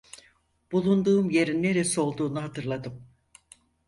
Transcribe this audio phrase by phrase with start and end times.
[0.71, 3.07] Bulunduğum yerin neresi olduğunu hatırladım.